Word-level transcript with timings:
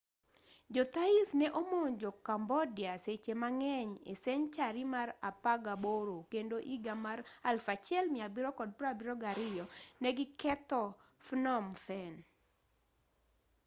jo 0.75 0.83
thais 0.95 1.27
ne 1.39 1.47
omonjo 1.61 2.09
cambodia 2.27 2.93
seche 3.05 3.33
mang'eny 3.43 3.91
e 4.11 4.13
senchari 4.23 4.83
mar 4.93 5.09
apagaboro 5.29 6.17
kendo 6.31 6.55
iga 6.75 6.95
mar 7.05 7.19
1772 7.49 9.63
ne 10.01 10.09
gi 10.17 10.25
ketho 10.41 10.83
phnom 11.25 11.65
phen 11.85 12.13